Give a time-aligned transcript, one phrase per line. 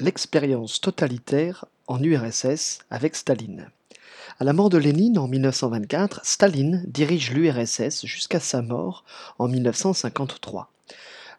[0.00, 3.68] L'expérience totalitaire en URSS avec Staline.
[4.38, 9.04] À la mort de Lénine en 1924, Staline dirige l'URSS jusqu'à sa mort
[9.40, 10.70] en 1953.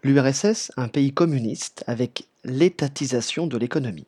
[0.03, 4.07] L'URSS, un pays communiste avec l'étatisation de l'économie.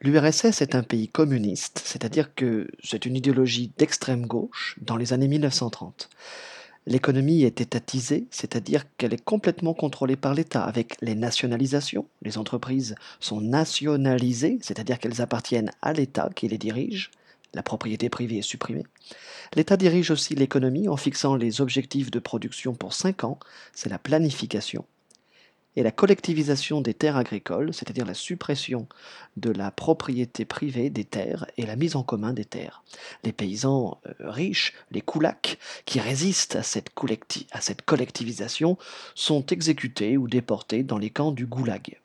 [0.00, 5.28] L'URSS est un pays communiste, c'est-à-dire que c'est une idéologie d'extrême gauche dans les années
[5.28, 6.08] 1930.
[6.88, 12.06] L'économie est étatisée, c'est-à-dire qu'elle est complètement contrôlée par l'État, avec les nationalisations.
[12.22, 17.10] Les entreprises sont nationalisées, c'est-à-dire qu'elles appartiennent à l'État qui les dirige.
[17.54, 18.84] La propriété privée est supprimée.
[19.54, 23.40] L'État dirige aussi l'économie en fixant les objectifs de production pour 5 ans,
[23.72, 24.84] c'est la planification
[25.76, 28.88] et la collectivisation des terres agricoles, c'est-à-dire la suppression
[29.36, 32.82] de la propriété privée des terres et la mise en commun des terres.
[33.24, 36.90] Les paysans euh, riches, les koulaks, qui résistent à cette,
[37.52, 38.78] à cette collectivisation,
[39.14, 41.98] sont exécutés ou déportés dans les camps du goulag.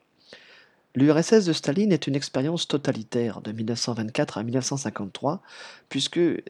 [0.94, 5.42] L'URSS de Staline est une expérience totalitaire de 1924 à 1953,
[5.88, 6.44] puisque euh,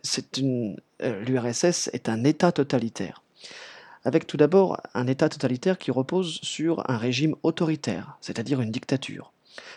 [1.00, 3.22] l'URSS est un État totalitaire
[4.04, 9.32] avec tout d'abord un État totalitaire qui repose sur un régime autoritaire, c'est-à-dire une dictature.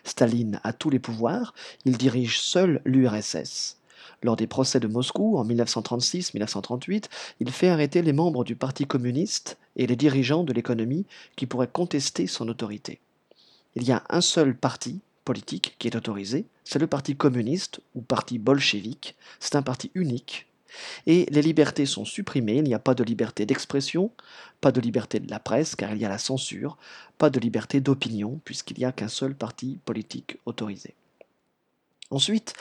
[0.04, 3.78] Staline a tous les pouvoirs, il dirige seul l'URSS.
[4.22, 7.04] Lors des procès de Moscou en 1936-1938,
[7.40, 11.68] il fait arrêter les membres du Parti communiste et les dirigeants de l'économie qui pourraient
[11.68, 13.00] contester son autorité.
[13.74, 18.02] Il y a un seul parti politique qui est autorisé, c'est le Parti communiste ou
[18.02, 20.46] Parti bolchevique, c'est un parti unique
[21.06, 24.10] et les libertés sont supprimées, il n'y a pas de liberté d'expression,
[24.60, 26.78] pas de liberté de la presse car il y a la censure,
[27.18, 30.94] pas de liberté d'opinion puisqu'il n'y a qu'un seul parti politique autorisé.
[32.10, 32.52] Ensuite,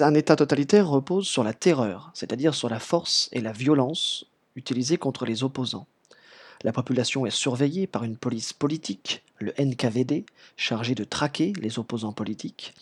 [0.00, 4.96] un État totalitaire repose sur la terreur, c'est-à-dire sur la force et la violence utilisées
[4.96, 5.86] contre les opposants.
[6.64, 12.12] La population est surveillée par une police politique, le NKVD, chargé de traquer les opposants
[12.12, 12.74] politiques,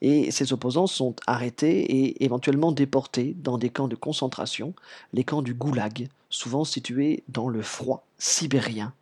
[0.00, 4.74] et ces opposants sont arrêtés et éventuellement déportés dans des camps de concentration,
[5.12, 8.92] les camps du Goulag, souvent situés dans le froid sibérien.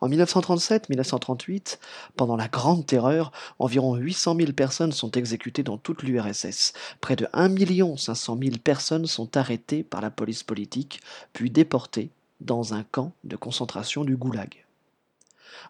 [0.00, 1.78] En 1937-1938,
[2.16, 6.72] pendant la Grande Terreur, environ 800 000 personnes sont exécutées dans toute l'URSS.
[7.02, 11.02] Près de 1 500 000 personnes sont arrêtées par la police politique,
[11.34, 12.10] puis déportées
[12.40, 14.64] dans un camp de concentration du goulag.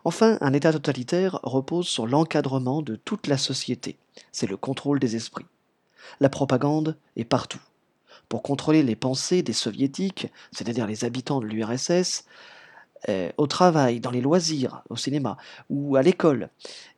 [0.05, 3.99] Enfin, un État totalitaire repose sur l'encadrement de toute la société,
[4.33, 5.47] c'est le contrôle des esprits.
[6.21, 7.61] La propagande est partout.
[8.29, 12.25] Pour contrôler les pensées des soviétiques, c'est-à-dire les habitants de l'URSS,
[13.09, 15.37] euh, au travail, dans les loisirs, au cinéma
[15.69, 16.51] ou à l'école,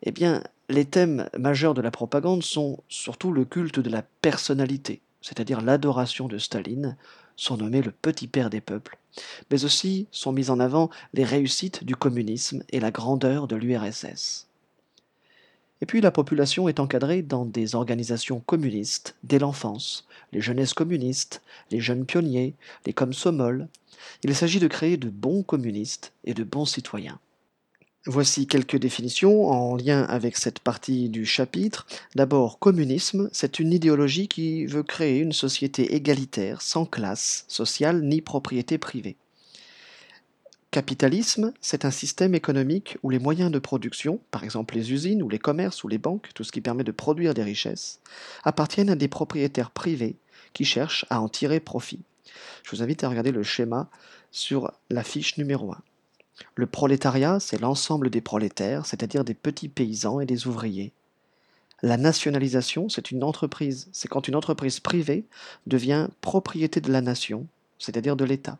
[0.02, 5.00] eh bien, les thèmes majeurs de la propagande sont surtout le culte de la personnalité,
[5.22, 6.96] c'est-à-dire l'adoration de Staline,
[7.36, 8.98] surnommé le petit père des peuples,
[9.50, 14.48] mais aussi sont mises en avant les réussites du communisme et la grandeur de l'URSS.
[15.80, 21.42] Et puis la population est encadrée dans des organisations communistes dès l'enfance, les jeunesses communistes,
[21.72, 22.54] les jeunes pionniers,
[22.86, 23.68] les comsomol.
[24.22, 27.18] Il s'agit de créer de bons communistes et de bons citoyens.
[28.06, 31.86] Voici quelques définitions en lien avec cette partie du chapitre.
[32.16, 38.20] D'abord, communisme, c'est une idéologie qui veut créer une société égalitaire, sans classe sociale ni
[38.20, 39.14] propriété privée.
[40.72, 45.28] Capitalisme, c'est un système économique où les moyens de production, par exemple les usines ou
[45.28, 48.00] les commerces ou les banques, tout ce qui permet de produire des richesses,
[48.42, 50.16] appartiennent à des propriétaires privés
[50.54, 52.00] qui cherchent à en tirer profit.
[52.64, 53.88] Je vous invite à regarder le schéma
[54.32, 55.78] sur la fiche numéro 1.
[56.54, 60.92] Le prolétariat, c'est l'ensemble des prolétaires, c'est-à-dire des petits paysans et des ouvriers.
[61.82, 65.24] La nationalisation, c'est une entreprise, c'est quand une entreprise privée
[65.66, 67.46] devient propriété de la nation,
[67.78, 68.58] c'est-à-dire de l'État.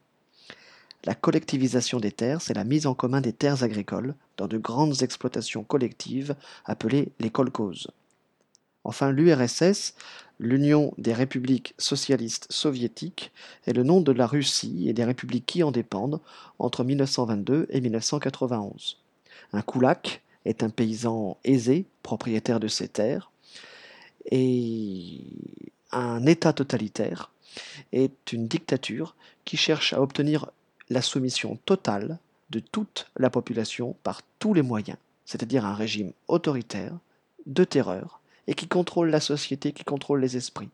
[1.05, 5.03] La collectivisation des terres, c'est la mise en commun des terres agricoles dans de grandes
[5.03, 6.35] exploitations collectives
[6.65, 7.89] appelées les kolkhozes.
[8.85, 9.95] Enfin, l'URSS,
[10.43, 13.31] l'Union des républiques socialistes soviétiques,
[13.67, 16.21] est le nom de la Russie et des républiques qui en dépendent
[16.59, 18.99] entre 1922 et 1991.
[19.53, 23.31] Un koulak est un paysan aisé, propriétaire de ses terres,
[24.31, 25.21] et
[25.93, 27.31] un État totalitaire
[27.93, 29.15] est une dictature
[29.45, 30.51] qui cherche à obtenir
[30.91, 32.19] la soumission totale
[32.51, 36.99] de toute la population par tous les moyens, c'est-à-dire un régime autoritaire,
[37.47, 40.71] de terreur, et qui contrôle la société, qui contrôle les esprits.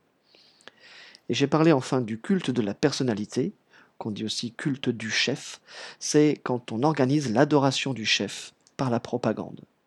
[1.28, 3.52] Et j'ai parlé enfin du culte de la personnalité,
[3.98, 5.60] qu'on dit aussi culte du chef,
[5.98, 9.60] c'est quand on organise l'adoration du chef par la propagande.